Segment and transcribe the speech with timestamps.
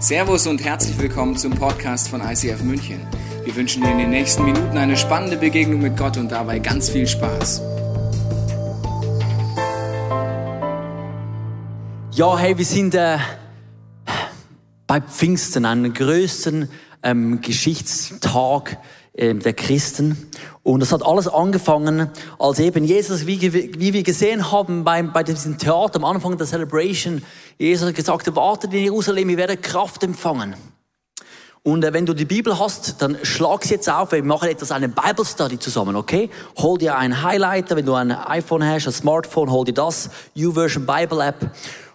[0.00, 3.04] Servus und herzlich willkommen zum Podcast von ICF München.
[3.44, 6.88] Wir wünschen dir in den nächsten Minuten eine spannende Begegnung mit Gott und dabei ganz
[6.88, 7.60] viel Spaß.
[12.12, 13.18] Ja, hey, wir sind äh,
[14.86, 16.70] bei Pfingsten, einem größten
[17.02, 18.78] ähm, Geschichtstag
[19.18, 20.30] der Christen.
[20.62, 25.22] Und das hat alles angefangen, als eben Jesus, wie, wie wir gesehen haben bei, bei
[25.24, 27.22] diesem Theater am Anfang der Celebration,
[27.58, 30.54] Jesus hat gesagt, wartet in Jerusalem, ihr werdet Kraft empfangen.
[31.62, 34.12] Und äh, wenn du die Bibel hast, dann schlag sie jetzt auf.
[34.12, 36.30] Wir machen etwas, eine Bible Study zusammen, okay?
[36.58, 40.86] Hol dir einen Highlighter, wenn du ein iPhone hast, ein Smartphone, hol dir das, YouVersion
[40.86, 41.50] Bible App.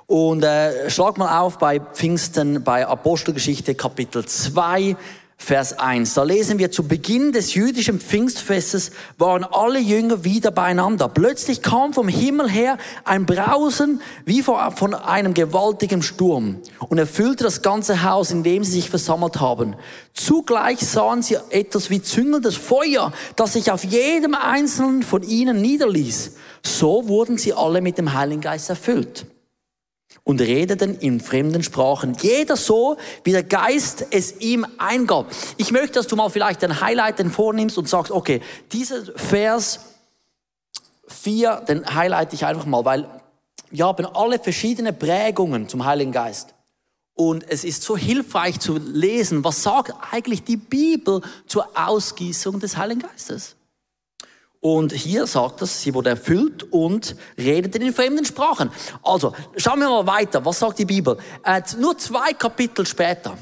[0.05, 4.97] Und äh, schlag mal auf bei Pfingsten, bei Apostelgeschichte Kapitel 2,
[5.37, 6.13] Vers 1.
[6.13, 11.09] Da lesen wir, zu Beginn des jüdischen Pfingstfestes waren alle Jünger wieder beieinander.
[11.09, 17.61] Plötzlich kam vom Himmel her ein Brausen wie von einem gewaltigen Sturm und erfüllte das
[17.61, 19.75] ganze Haus, in dem sie sich versammelt haben.
[20.13, 26.35] Zugleich sahen sie etwas wie züngelndes Feuer, das sich auf jedem einzelnen von ihnen niederließ.
[26.65, 29.25] So wurden sie alle mit dem Heiligen Geist erfüllt
[30.23, 32.15] und redeten in fremden Sprachen.
[32.21, 35.27] Jeder so, wie der Geist es ihm eingab.
[35.57, 39.79] Ich möchte, dass du mal vielleicht ein Highlight vornimmst und sagst, okay, dieser Vers
[41.07, 43.07] 4, den highlight ich einfach mal, weil
[43.69, 46.53] wir haben alle verschiedene Prägungen zum Heiligen Geist.
[47.15, 52.77] Und es ist so hilfreich zu lesen, was sagt eigentlich die Bibel zur Ausgießung des
[52.77, 53.55] Heiligen Geistes.
[54.63, 58.71] Und hier sagt es, sie wurde erfüllt und redete in fremden Sprachen.
[59.03, 60.45] Also, schauen wir mal weiter.
[60.45, 61.17] Was sagt die Bibel?
[61.43, 63.37] Äh, nur zwei Kapitel später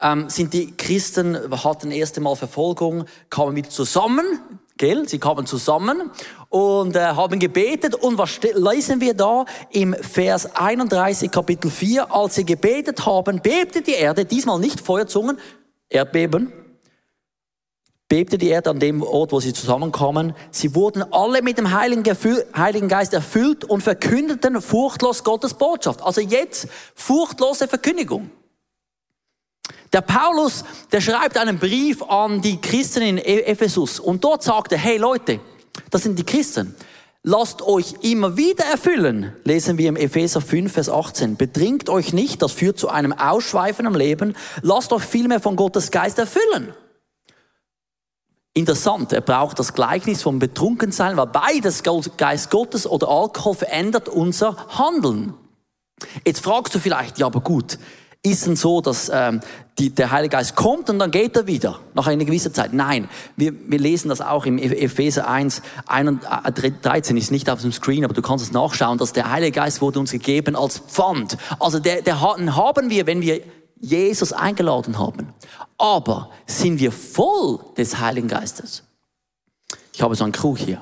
[0.00, 4.24] ähm, sind die Christen, hatten erste Mal Verfolgung, kamen wieder zusammen,
[4.76, 5.08] gell?
[5.08, 6.12] Sie kamen zusammen
[6.50, 7.96] und äh, haben gebetet.
[7.96, 12.14] Und was lesen wir da im Vers 31, Kapitel 4?
[12.14, 15.36] Als sie gebetet haben, bebte die Erde, diesmal nicht Feuerzungen,
[15.88, 16.52] Erdbeben,
[18.12, 20.34] bebte die Erde an dem Ort, wo sie zusammenkamen.
[20.50, 26.02] Sie wurden alle mit dem Heiligen, Geist erfüllt und verkündeten furchtlos Gottes Botschaft.
[26.02, 28.30] Also jetzt furchtlose Verkündigung.
[29.94, 30.62] Der Paulus,
[30.92, 34.98] der schreibt einen Brief an die Christen in e- Ephesus und dort sagt er, hey
[34.98, 35.40] Leute,
[35.88, 36.74] das sind die Christen.
[37.22, 41.36] Lasst euch immer wieder erfüllen, lesen wir im Epheser 5, Vers 18.
[41.36, 44.36] Betrinkt euch nicht, das führt zu einem ausschweifenden Leben.
[44.60, 46.74] Lasst euch vielmehr von Gottes Geist erfüllen.
[48.54, 54.56] Interessant, er braucht das Gleichnis vom Betrunkensein, weil beides Geist Gottes oder Alkohol verändert unser
[54.78, 55.32] Handeln.
[56.26, 57.78] Jetzt fragst du vielleicht, ja, aber gut,
[58.22, 59.40] ist es so, dass ähm,
[59.78, 62.74] die, der Heilige Geist kommt und dann geht er wieder nach einer gewissen Zeit?
[62.74, 68.04] Nein, wir, wir lesen das auch im Epheser 1, 13 ist nicht auf dem Screen,
[68.04, 71.38] aber du kannst es nachschauen, dass der Heilige Geist wurde uns gegeben als Pfand.
[71.58, 73.40] Also der, der haben wir, wenn wir
[73.82, 75.34] Jesus eingeladen haben.
[75.76, 78.84] Aber sind wir voll des Heiligen Geistes?
[79.92, 80.80] Ich habe so einen Krug hier.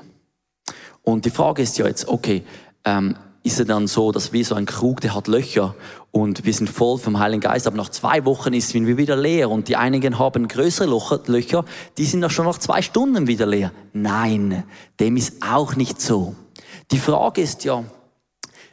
[1.01, 2.43] Und die Frage ist ja jetzt, okay,
[2.85, 5.73] ähm, ist es dann so, dass wie so ein Krug, der hat Löcher
[6.11, 9.49] und wir sind voll vom Heiligen Geist, aber nach zwei Wochen ist wir wieder leer
[9.49, 10.87] und die einigen haben größere
[11.25, 11.65] Löcher,
[11.97, 13.71] die sind auch schon nach zwei Stunden wieder leer.
[13.93, 14.63] Nein,
[14.99, 16.35] dem ist auch nicht so.
[16.91, 17.83] Die Frage ist ja,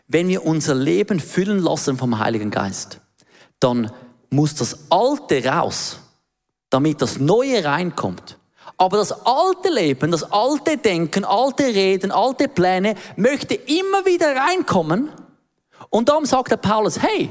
[0.07, 3.01] wenn wir unser Leben füllen lassen vom Heiligen Geist,
[3.61, 3.91] dann
[4.31, 5.99] muss das Alte raus,
[6.71, 8.37] damit das Neue reinkommt.
[8.77, 15.11] Aber das alte Leben, das alte Denken, alte Reden, alte Pläne möchte immer wieder reinkommen.
[15.91, 17.31] Und darum sagt der Paulus, hey,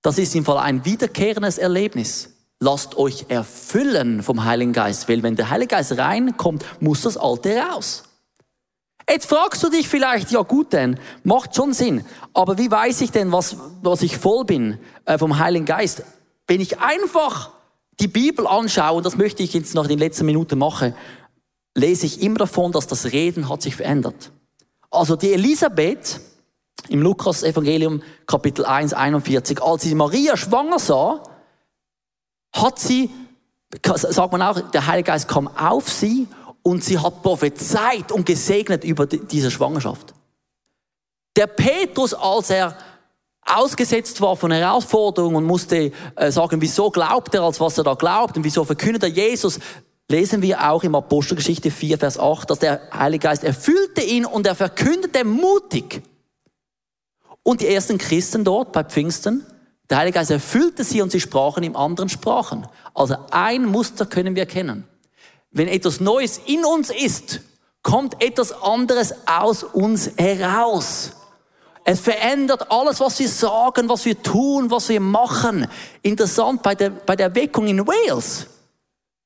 [0.00, 2.30] das ist im Fall ein wiederkehrendes Erlebnis.
[2.60, 7.58] Lasst euch erfüllen vom Heiligen Geist, weil wenn der Heilige Geist reinkommt, muss das Alte
[7.58, 8.03] raus.
[9.08, 13.10] Jetzt fragst du dich vielleicht, ja gut denn, macht schon Sinn, aber wie weiß ich
[13.10, 16.02] denn, was, was ich voll bin äh, vom Heiligen Geist?
[16.46, 17.50] Wenn ich einfach
[18.00, 20.94] die Bibel anschaue, und das möchte ich jetzt noch in den letzten Minuten machen,
[21.74, 24.32] lese ich immer davon, dass das Reden hat sich verändert.
[24.90, 26.20] Also die Elisabeth
[26.88, 31.22] im Lukas Evangelium Kapitel 1, 41, als sie Maria schwanger sah,
[32.52, 33.10] hat sie,
[33.82, 36.28] sagt man auch, der Heilige Geist kam auf sie
[36.64, 40.14] und sie hat prophezeit und gesegnet über diese Schwangerschaft.
[41.36, 42.76] Der Petrus, als er
[43.44, 47.94] ausgesetzt war von Herausforderungen und musste äh, sagen, wieso glaubt er, als was er da
[47.94, 49.58] glaubt und wieso verkündet er Jesus,
[50.10, 54.46] lesen wir auch im Apostelgeschichte 4, Vers 8, dass der Heilige Geist erfüllte ihn und
[54.46, 56.02] er verkündete mutig.
[57.42, 59.44] Und die ersten Christen dort bei Pfingsten,
[59.90, 62.66] der Heilige Geist erfüllte sie und sie sprachen in anderen Sprachen.
[62.94, 64.88] Also ein Muster können wir kennen
[65.54, 67.40] wenn etwas Neues in uns ist,
[67.82, 71.12] kommt etwas anderes aus uns heraus.
[71.84, 75.68] Es verändert alles, was wir sagen, was wir tun, was wir machen.
[76.02, 78.46] Interessant bei der, bei der Erweckung in Wales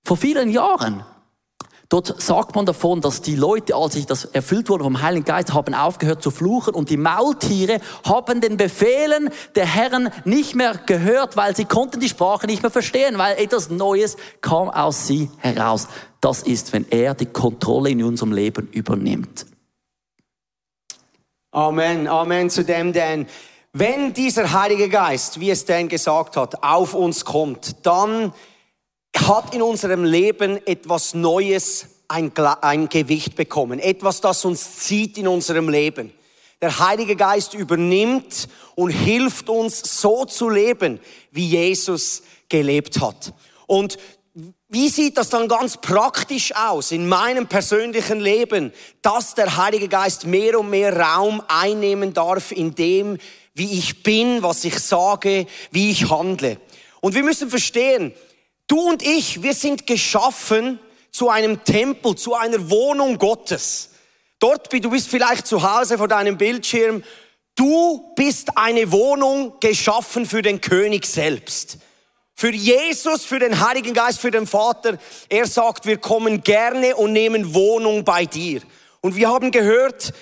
[0.05, 1.05] vor vielen Jahren.
[1.91, 5.55] Dort sagt man davon, dass die Leute, als sich das erfüllt wurde vom Heiligen Geist,
[5.55, 11.39] haben aufgehört zu fluchen und die Maultiere haben den Befehlen der Herren nicht mehr gehört,
[11.39, 15.89] weil sie konnten die Sprache nicht mehr verstehen, weil etwas Neues kam aus sie heraus.
[16.21, 19.47] Das ist, wenn er die Kontrolle in unserem Leben übernimmt.
[21.51, 23.27] Amen, Amen zu dem, denn
[23.73, 28.33] wenn dieser Heilige Geist, wie es Dan gesagt hat, auf uns kommt, dann
[29.17, 33.79] hat in unserem Leben etwas Neues ein, ein Gewicht bekommen.
[33.79, 36.13] Etwas, das uns zieht in unserem Leben.
[36.61, 40.99] Der Heilige Geist übernimmt und hilft uns so zu leben,
[41.31, 43.33] wie Jesus gelebt hat.
[43.67, 43.99] Und
[44.69, 48.73] wie sieht das dann ganz praktisch aus in meinem persönlichen Leben,
[49.03, 53.19] dass der Heilige Geist mehr und mehr Raum einnehmen darf in dem,
[53.55, 56.59] wie ich bin, was ich sage, wie ich handle.
[57.01, 58.13] Und wir müssen verstehen,
[58.69, 60.79] Du und ich, wir sind geschaffen
[61.11, 63.91] zu einem Tempel, zu einer Wohnung Gottes.
[64.39, 67.03] Dort, du bist vielleicht zu Hause vor deinem Bildschirm.
[67.57, 71.79] Du bist eine Wohnung geschaffen für den König selbst.
[72.41, 74.97] Für Jesus, für den Heiligen Geist, für den Vater.
[75.29, 78.63] Er sagt, wir kommen gerne und nehmen Wohnung bei dir.
[79.01, 80.13] Und wir haben gehört,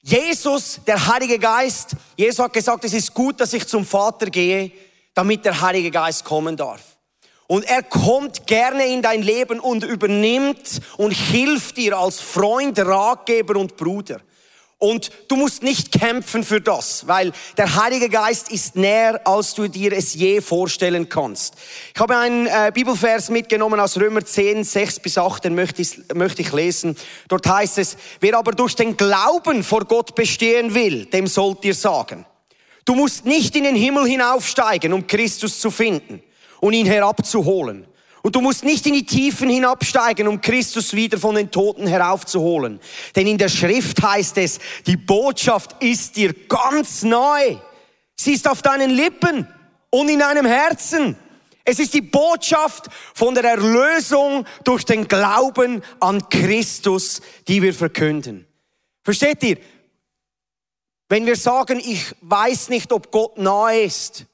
[0.00, 4.70] Jesus, der Heilige Geist, Jesus hat gesagt, es ist gut, dass ich zum Vater gehe,
[5.12, 6.82] damit der Heilige Geist kommen darf.
[7.48, 13.58] Und er kommt gerne in dein Leben und übernimmt und hilft dir als Freund, Ratgeber
[13.58, 14.20] und Bruder.
[14.78, 19.68] Und du musst nicht kämpfen für das, weil der Heilige Geist ist näher, als du
[19.68, 21.54] dir es je vorstellen kannst.
[21.94, 25.96] Ich habe einen äh, Bibelvers mitgenommen aus Römer 10, 6 bis 8, den möchte ich,
[26.12, 26.94] möchte ich lesen.
[27.28, 31.74] Dort heißt es, wer aber durch den Glauben vor Gott bestehen will, dem sollt ihr
[31.74, 32.26] sagen.
[32.84, 36.22] Du musst nicht in den Himmel hinaufsteigen, um Christus zu finden
[36.60, 37.86] und ihn herabzuholen.
[38.26, 42.80] Und du musst nicht in die Tiefen hinabsteigen, um Christus wieder von den Toten heraufzuholen.
[43.14, 47.56] Denn in der Schrift heißt es, die Botschaft ist dir ganz neu.
[48.16, 49.46] Sie ist auf deinen Lippen
[49.90, 51.14] und in deinem Herzen.
[51.64, 58.44] Es ist die Botschaft von der Erlösung durch den Glauben an Christus, die wir verkünden.
[59.04, 59.58] Versteht ihr?
[61.08, 64.26] Wenn wir sagen, ich weiß nicht, ob Gott nahe ist,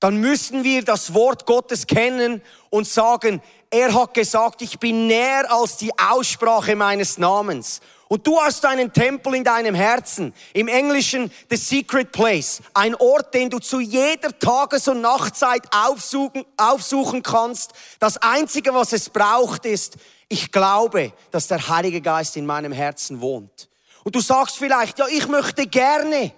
[0.00, 5.52] dann müssen wir das Wort Gottes kennen und sagen, er hat gesagt, ich bin näher
[5.52, 7.80] als die Aussprache meines Namens.
[8.08, 10.34] Und du hast einen Tempel in deinem Herzen.
[10.52, 12.60] Im Englischen The Secret Place.
[12.74, 17.72] Ein Ort, den du zu jeder Tages- und Nachtzeit aufsuchen, aufsuchen kannst.
[18.00, 19.96] Das Einzige, was es braucht, ist,
[20.28, 23.68] ich glaube, dass der Heilige Geist in meinem Herzen wohnt.
[24.02, 26.32] Und du sagst vielleicht, ja, ich möchte gerne,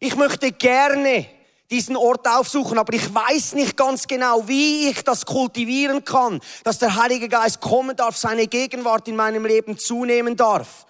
[0.00, 1.26] ich möchte gerne
[1.70, 6.78] diesen Ort aufsuchen, aber ich weiß nicht ganz genau, wie ich das kultivieren kann, dass
[6.78, 10.86] der Heilige Geist kommen darf, seine Gegenwart in meinem Leben zunehmen darf.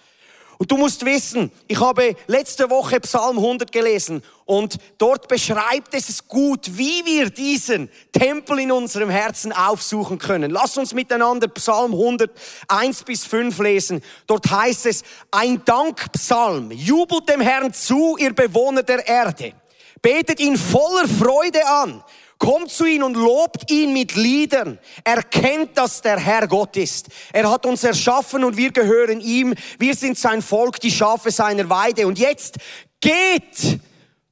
[0.61, 6.27] Und du musst wissen, ich habe letzte Woche Psalm 100 gelesen und dort beschreibt es
[6.27, 10.51] gut, wie wir diesen Tempel in unserem Herzen aufsuchen können.
[10.51, 12.29] Lass uns miteinander Psalm 100
[12.67, 14.01] 1 bis 5 lesen.
[14.27, 19.53] Dort heißt es, ein Dankpsalm, jubelt dem Herrn zu, ihr Bewohner der Erde.
[20.01, 22.03] Betet ihn voller Freude an.
[22.37, 24.79] Kommt zu ihm und lobt ihn mit Liedern.
[25.03, 27.07] Erkennt, dass der Herr Gott ist.
[27.33, 29.53] Er hat uns erschaffen und wir gehören ihm.
[29.77, 32.07] Wir sind sein Volk, die Schafe seiner Weide.
[32.07, 32.55] Und jetzt
[33.01, 33.79] geht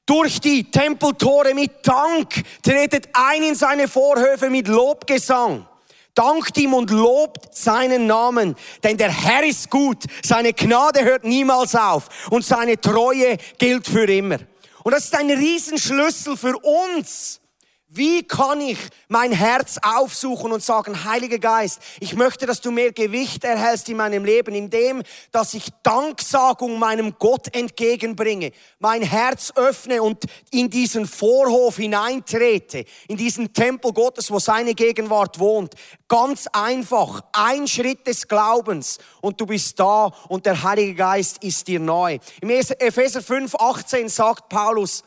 [0.05, 2.43] durch die Tempeltore mit Dank.
[2.63, 5.67] Tretet ein in seine Vorhöfe mit Lobgesang.
[6.15, 10.03] Dankt ihm und lobt seinen Namen, denn der Herr ist gut.
[10.25, 14.39] Seine Gnade hört niemals auf und seine Treue gilt für immer.
[14.87, 17.41] Und das ist ein Riesenschlüssel für uns.
[17.89, 18.77] Wie kann ich
[19.07, 23.95] mein Herz aufsuchen und sagen, Heiliger Geist, ich möchte, dass du mehr Gewicht erhältst in
[23.95, 31.07] meinem Leben, indem, dass ich Danksagung meinem Gott entgegenbringe, mein Herz öffne und in diesen
[31.07, 35.73] Vorhof hineintrete, in diesen Tempel Gottes, wo seine Gegenwart wohnt.
[36.09, 41.69] Ganz einfach, ein Schritt des Glaubens und du bist da und der Heilige Geist ist
[41.69, 42.19] dir neu.
[42.41, 45.05] Im Epheser 5, 18 sagt Paulus,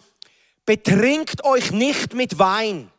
[0.71, 2.93] betrinkt euch nicht mit Wein,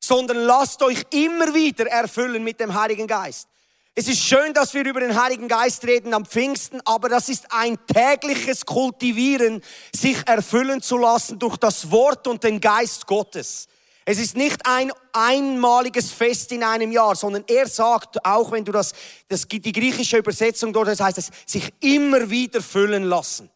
[0.00, 3.48] sondern lasst euch immer wieder erfüllen mit dem Heiligen Geist.
[3.94, 7.52] Es ist schön, dass wir über den Heiligen Geist reden am Pfingsten, aber das ist
[7.52, 9.62] ein tägliches Kultivieren,
[9.94, 13.68] sich erfüllen zu lassen durch das Wort und den Geist Gottes.
[14.06, 18.72] Es ist nicht ein einmaliges Fest in einem Jahr, sondern er sagt, auch wenn du
[18.72, 18.94] das,
[19.28, 23.51] das die griechische Übersetzung dort, das heißt es, sich immer wieder füllen lassen.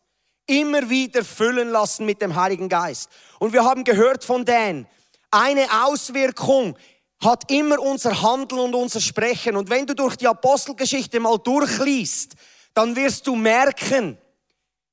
[0.46, 3.10] Immer wieder füllen lassen mit dem Heiligen Geist.
[3.38, 4.86] Und wir haben gehört von Dan,
[5.30, 6.76] eine Auswirkung
[7.22, 9.56] hat immer unser Handeln und unser Sprechen.
[9.56, 12.34] Und wenn du durch die Apostelgeschichte mal durchliest,
[12.74, 14.18] dann wirst du merken,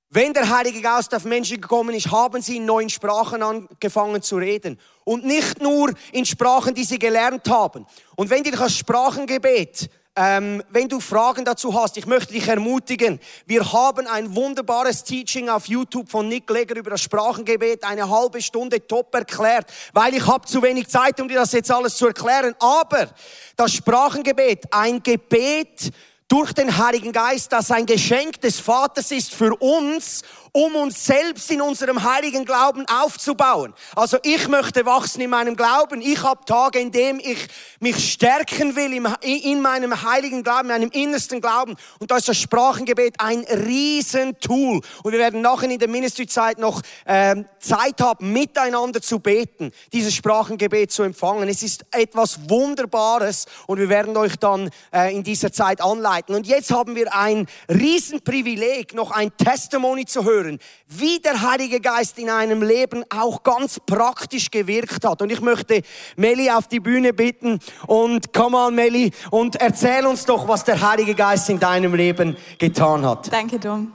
[0.09, 4.37] wenn der Heilige Geist auf Menschen gekommen ist, haben sie in neuen Sprachen angefangen zu
[4.37, 4.79] reden.
[5.05, 7.87] Und nicht nur in Sprachen, die sie gelernt haben.
[8.15, 13.19] Und wenn dir das Sprachengebet ähm, wenn du Fragen dazu hast, ich möchte dich ermutigen.
[13.47, 18.41] Wir haben ein wunderbares Teaching auf YouTube von Nick Legger über das Sprachengebet, eine halbe
[18.41, 22.07] Stunde top erklärt, weil ich habe zu wenig Zeit, um dir das jetzt alles zu
[22.07, 22.53] erklären.
[22.59, 23.09] Aber
[23.55, 25.91] das Sprachengebet, ein Gebet
[26.33, 30.23] durch den Heiligen Geist, das ein Geschenk des Vaters ist für uns
[30.55, 33.73] um uns selbst in unserem heiligen Glauben aufzubauen.
[33.95, 35.99] Also ich möchte wachsen in meinem Glauben.
[35.99, 37.47] Ich habe Tage, in dem ich
[37.79, 41.75] mich stärken will in meinem heiligen Glauben, in meinem innersten Glauben.
[41.97, 44.81] Und da ist das Sprachengebet ein Riesentool.
[45.01, 50.13] Und wir werden nachher in der Ministryzeit noch ähm, Zeit haben, miteinander zu beten, dieses
[50.13, 51.49] Sprachengebet zu empfangen.
[51.49, 56.22] Es ist etwas Wunderbares und wir werden euch dann äh, in dieser Zeit anleiten.
[56.29, 60.59] Und jetzt haben wir ein Riesenprivileg, noch ein Testimony zu hören
[60.99, 65.21] wie der Heilige Geist in einem Leben auch ganz praktisch gewirkt hat.
[65.21, 65.81] Und ich möchte
[66.15, 70.81] Meli auf die Bühne bitten und komm on Meli und erzähl uns doch, was der
[70.81, 73.31] Heilige Geist in deinem Leben getan hat.
[73.31, 73.93] Danke, Dom.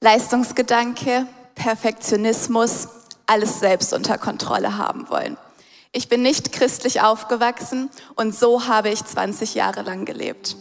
[0.00, 2.88] Leistungsgedanke, Perfektionismus,
[3.26, 5.36] alles selbst unter Kontrolle haben wollen.
[5.96, 10.56] Ich bin nicht christlich aufgewachsen und so habe ich 20 Jahre lang gelebt.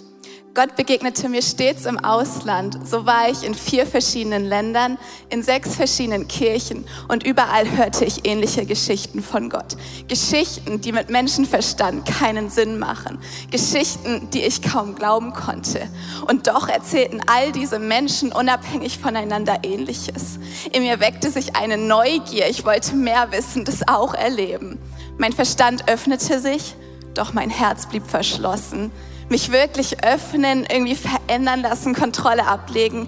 [0.53, 2.77] Gott begegnete mir stets im Ausland.
[2.87, 4.99] So war ich in vier verschiedenen Ländern,
[5.31, 9.75] in sechs verschiedenen Kirchen und überall hörte ich ähnliche Geschichten von Gott.
[10.07, 13.17] Geschichten, die mit Menschenverstand keinen Sinn machen.
[13.49, 15.89] Geschichten, die ich kaum glauben konnte.
[16.27, 20.37] Und doch erzählten all diese Menschen unabhängig voneinander Ähnliches.
[20.71, 22.47] In mir weckte sich eine Neugier.
[22.47, 24.77] Ich wollte mehr wissen, das auch erleben.
[25.17, 26.75] Mein Verstand öffnete sich,
[27.13, 28.91] doch mein Herz blieb verschlossen
[29.29, 33.07] mich wirklich öffnen, irgendwie verändern lassen, Kontrolle ablegen.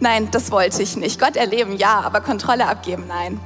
[0.00, 1.20] Nein, das wollte ich nicht.
[1.20, 3.40] Gott erleben, ja, aber Kontrolle abgeben, nein.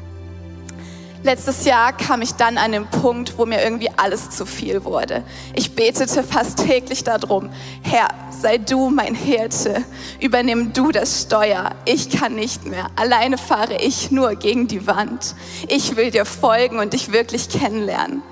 [1.23, 5.23] Letztes Jahr kam ich dann an den Punkt, wo mir irgendwie alles zu viel wurde.
[5.55, 7.51] Ich betete fast täglich darum,
[7.83, 9.85] Herr, sei du mein Hirte,
[10.19, 15.35] übernimm du das Steuer, ich kann nicht mehr, alleine fahre ich nur gegen die Wand.
[15.69, 18.23] Ich will dir folgen und dich wirklich kennenlernen.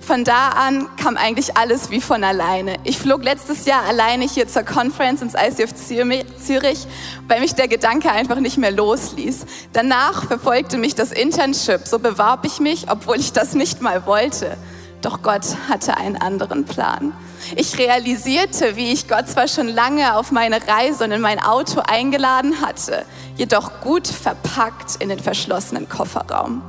[0.00, 2.76] Von da an kam eigentlich alles wie von alleine.
[2.84, 6.86] Ich flog letztes Jahr alleine hier zur Conference ins ICF Zürich,
[7.28, 9.46] weil mich der Gedanke einfach nicht mehr losließ.
[9.72, 11.86] Danach verfolgte mich das Internship.
[11.86, 14.56] So bewarb ich mich, obwohl ich das nicht mal wollte.
[15.02, 17.12] Doch Gott hatte einen anderen Plan.
[17.56, 21.80] Ich realisierte, wie ich Gott zwar schon lange auf meine Reise und in mein Auto
[21.80, 23.04] eingeladen hatte,
[23.36, 26.62] jedoch gut verpackt in den verschlossenen Kofferraum.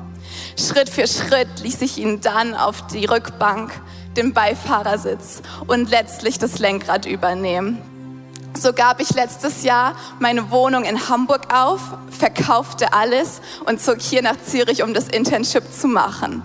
[0.58, 3.72] Schritt für Schritt ließ ich ihn dann auf die Rückbank,
[4.18, 7.82] den Beifahrersitz und letztlich das Lenkrad übernehmen.
[8.60, 11.80] So gab ich letztes Jahr meine Wohnung in Hamburg auf,
[12.10, 16.44] verkaufte alles und zog hier nach Zürich, um das Internship zu machen.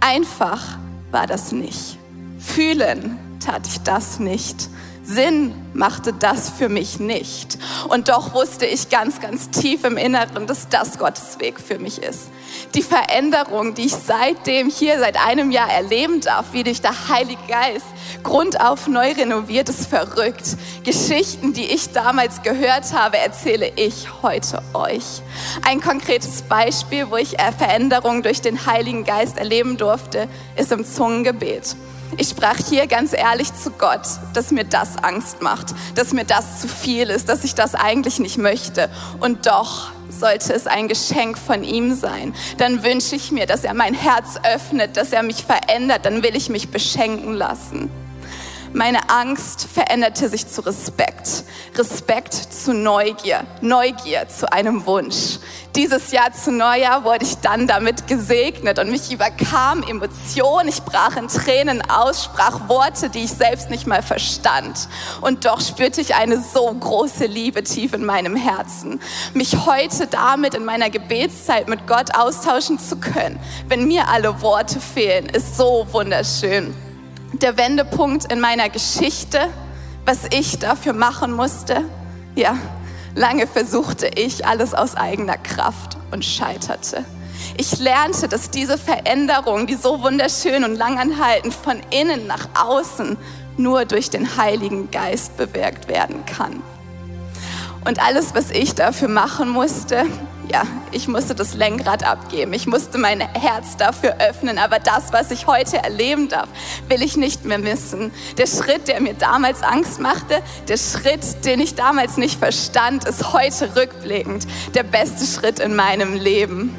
[0.00, 0.62] Einfach
[1.10, 1.98] war das nicht.
[2.38, 4.68] Fühlen tat ich das nicht.
[5.04, 7.58] Sinn machte das für mich nicht.
[7.88, 12.02] Und doch wusste ich ganz, ganz tief im Inneren, dass das Gottes Weg für mich
[12.02, 12.28] ist.
[12.74, 17.42] Die Veränderung, die ich seitdem hier seit einem Jahr erleben darf, wie durch der Heilige
[17.48, 17.86] Geist
[18.22, 20.56] grundauf neu renoviert, ist verrückt.
[20.84, 25.22] Geschichten, die ich damals gehört habe, erzähle ich heute euch.
[25.66, 31.76] Ein konkretes Beispiel, wo ich Veränderung durch den Heiligen Geist erleben durfte, ist im Zungengebet.
[32.18, 34.02] Ich sprach hier ganz ehrlich zu Gott,
[34.34, 38.18] dass mir das Angst macht, dass mir das zu viel ist, dass ich das eigentlich
[38.18, 38.90] nicht möchte.
[39.20, 42.34] Und doch sollte es ein Geschenk von ihm sein.
[42.58, 46.04] Dann wünsche ich mir, dass er mein Herz öffnet, dass er mich verändert.
[46.04, 47.90] Dann will ich mich beschenken lassen.
[48.74, 51.44] Meine Angst veränderte sich zu Respekt.
[51.76, 53.44] Respekt zu Neugier.
[53.60, 55.38] Neugier zu einem Wunsch.
[55.76, 60.68] Dieses Jahr zu Neujahr wurde ich dann damit gesegnet und mich überkam Emotionen.
[60.68, 64.88] Ich brach in Tränen aus, sprach Worte, die ich selbst nicht mal verstand.
[65.20, 69.00] Und doch spürte ich eine so große Liebe tief in meinem Herzen.
[69.34, 73.38] Mich heute damit in meiner Gebetszeit mit Gott austauschen zu können,
[73.68, 76.74] wenn mir alle Worte fehlen, ist so wunderschön
[77.42, 79.38] der Wendepunkt in meiner Geschichte,
[80.04, 81.84] was ich dafür machen musste.
[82.36, 82.56] Ja,
[83.14, 87.04] lange versuchte ich alles aus eigener Kraft und scheiterte.
[87.58, 93.16] Ich lernte, dass diese Veränderung, die so wunderschön und langanhaltend von innen nach außen
[93.56, 96.62] nur durch den Heiligen Geist bewirkt werden kann.
[97.84, 100.06] Und alles, was ich dafür machen musste,
[100.50, 102.52] ja, ich musste das Lenkrad abgeben.
[102.52, 104.58] Ich musste mein Herz dafür öffnen.
[104.58, 106.48] Aber das, was ich heute erleben darf,
[106.88, 108.12] will ich nicht mehr missen.
[108.38, 113.32] Der Schritt, der mir damals Angst machte, der Schritt, den ich damals nicht verstand, ist
[113.32, 116.76] heute rückblickend der beste Schritt in meinem Leben.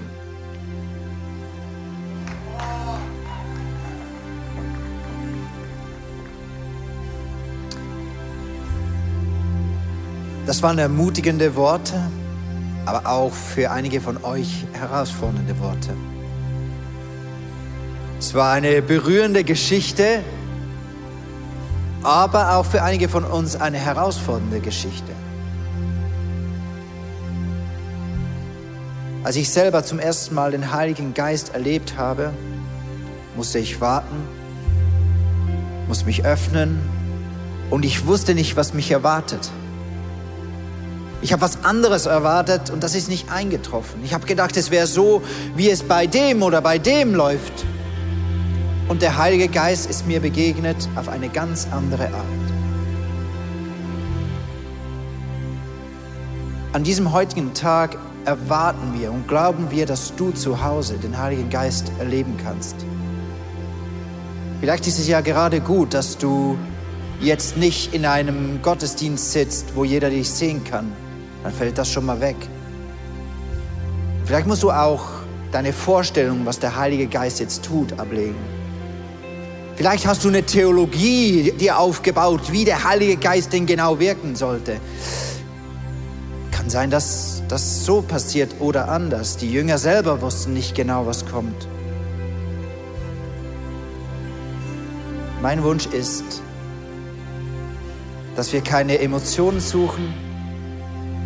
[10.45, 12.11] Das waren ermutigende Worte,
[12.85, 15.95] aber auch für einige von euch herausfordernde Worte.
[18.19, 20.21] Es war eine berührende Geschichte,
[22.03, 25.11] aber auch für einige von uns eine herausfordernde Geschichte.
[29.23, 32.33] Als ich selber zum ersten Mal den Heiligen Geist erlebt habe,
[33.37, 34.27] musste ich warten,
[35.87, 36.81] musste mich öffnen
[37.69, 39.49] und ich wusste nicht, was mich erwartet.
[41.23, 44.03] Ich habe was anderes erwartet und das ist nicht eingetroffen.
[44.03, 45.21] Ich habe gedacht, es wäre so,
[45.55, 47.63] wie es bei dem oder bei dem läuft.
[48.89, 52.51] Und der Heilige Geist ist mir begegnet auf eine ganz andere Art.
[56.73, 61.49] An diesem heutigen Tag erwarten wir und glauben wir, dass du zu Hause den Heiligen
[61.49, 62.75] Geist erleben kannst.
[64.59, 66.57] Vielleicht ist es ja gerade gut, dass du
[67.21, 70.91] jetzt nicht in einem Gottesdienst sitzt, wo jeder dich sehen kann,
[71.43, 72.37] dann fällt das schon mal weg.
[74.25, 75.03] Vielleicht musst du auch
[75.51, 78.35] deine Vorstellung, was der Heilige Geist jetzt tut, ablegen.
[79.75, 84.77] Vielleicht hast du eine Theologie dir aufgebaut, wie der Heilige Geist denn genau wirken sollte.
[86.51, 89.37] Kann sein, dass das so passiert oder anders.
[89.37, 91.67] Die Jünger selber wussten nicht genau, was kommt.
[95.41, 96.23] Mein Wunsch ist,
[98.35, 100.13] dass wir keine Emotionen suchen,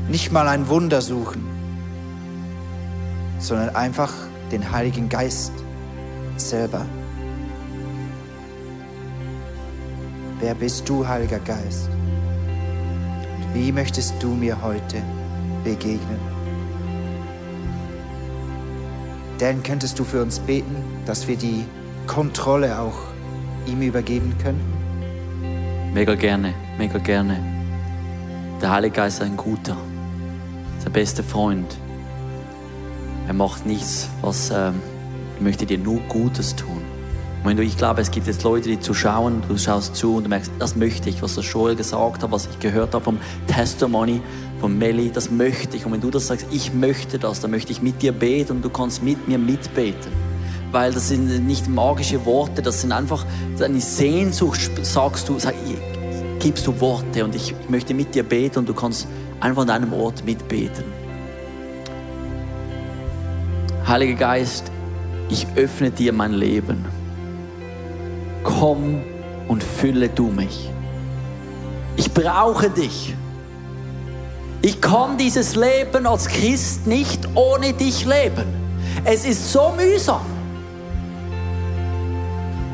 [0.09, 1.43] nicht mal ein Wunder suchen,
[3.39, 4.13] sondern einfach
[4.51, 5.51] den Heiligen Geist
[6.37, 6.85] selber.
[10.39, 11.89] Wer bist du, Heiliger Geist?
[11.89, 15.01] Und wie möchtest du mir heute
[15.63, 16.20] begegnen?
[19.39, 21.65] Denn könntest du für uns beten, dass wir die
[22.07, 22.98] Kontrolle auch
[23.67, 25.93] ihm übergeben könnten?
[25.93, 27.39] Mega gerne, mega gerne.
[28.61, 29.77] Der Heilige Geist ist ein guter
[30.87, 31.77] der beste Freund.
[33.27, 34.75] Er macht nichts, was ähm,
[35.41, 36.81] möchte dir nur Gutes tun.
[37.43, 40.29] Wenn du, ich glaube, es gibt jetzt Leute, die zuschauen, du schaust zu und du
[40.29, 44.21] merkst, das möchte ich, was der Joel gesagt hat, was ich gehört habe vom Testimony
[44.61, 45.85] von Melly, das möchte ich.
[45.85, 48.61] Und wenn du das sagst, ich möchte das, dann möchte ich mit dir beten und
[48.63, 50.13] du kannst mit mir mitbeten.
[50.71, 53.25] Weil das sind nicht magische Worte, das sind einfach
[53.59, 55.53] deine Sehnsucht, sagst du, sag,
[56.39, 59.05] gibst du Worte und ich möchte mit dir beten und du kannst
[59.39, 60.85] einfach an deinem Ort mitbeten.
[63.87, 64.71] Heiliger Geist,
[65.29, 66.85] ich öffne dir mein Leben.
[68.43, 69.01] Komm
[69.47, 70.69] und fülle du mich.
[71.95, 73.15] Ich brauche dich.
[74.61, 78.45] Ich kann dieses Leben als Christ nicht ohne dich leben.
[79.05, 80.25] Es ist so mühsam.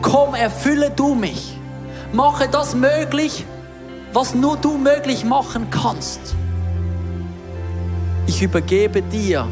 [0.02, 1.58] Komm, erfülle du mich.
[2.12, 3.45] Mache das möglich,
[4.13, 6.36] was nur du möglich machen kannst.
[8.26, 9.48] Ich übergebe dir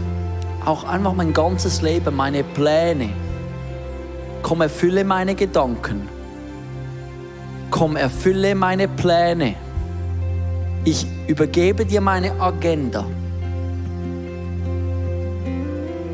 [0.65, 3.09] auch einfach mein ganzes Leben, meine Pläne.
[4.41, 6.07] Komm, erfülle meine Gedanken.
[7.69, 9.55] Komm, erfülle meine Pläne.
[10.83, 13.05] Ich übergebe dir meine Agenda.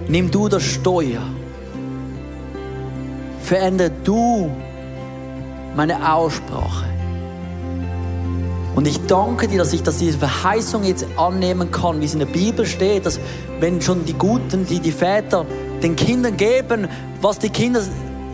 [0.08, 1.22] Nimm du das Steuer.
[3.41, 4.50] Verändere du
[5.76, 6.96] meine Aussprache.
[8.78, 12.20] Und ich danke dir, dass ich dass diese Verheißung jetzt annehmen kann, wie es in
[12.20, 13.20] der Bibel steht, dass
[13.60, 15.48] wenn schon die Guten, die die Väter
[15.82, 16.88] den Kindern geben,
[17.20, 17.82] was die Kinder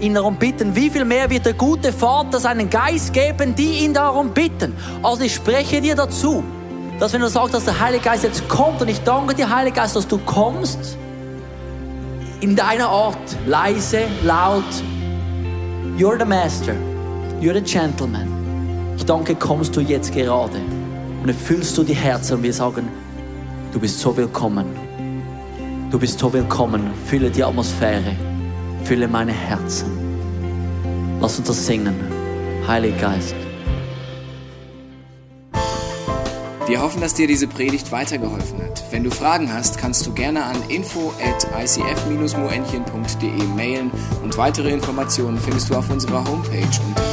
[0.01, 3.93] ihn darum bitten, wie viel mehr wird der gute Vater seinen Geist geben, die ihn
[3.93, 4.75] darum bitten.
[5.01, 6.43] Also ich spreche dir dazu,
[6.99, 9.83] dass wenn du sagst, dass der Heilige Geist jetzt kommt und ich danke dir, Heiliger
[9.83, 10.97] Geist, dass du kommst
[12.41, 13.15] in deiner Art,
[13.47, 14.65] leise, laut,
[15.97, 16.75] you're the master,
[17.39, 18.32] you're the gentleman.
[18.97, 20.59] Ich danke, kommst du jetzt gerade
[21.21, 22.87] und erfüllst du die Herzen und wir sagen,
[23.71, 24.65] du bist so willkommen.
[25.91, 26.89] Du bist so willkommen.
[27.05, 28.15] Fülle die Atmosphäre.
[28.83, 29.85] Fülle meine Herzen.
[31.21, 31.95] Lass uns das singen.
[32.67, 33.35] Heiliger Geist.
[36.65, 38.83] Wir hoffen, dass dir diese Predigt weitergeholfen hat.
[38.89, 43.91] Wenn du Fragen hast, kannst du gerne an info at icf-moenchen.de mailen
[44.23, 47.12] und weitere Informationen findest du auf unserer Homepage unter